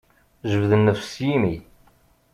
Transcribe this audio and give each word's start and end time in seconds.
Jbed 0.51 0.71
nnefs 0.79 1.07
s 1.11 1.13
yimi. 1.25 1.55